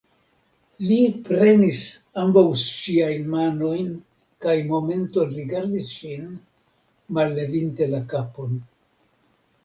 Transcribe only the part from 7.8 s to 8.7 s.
la kapon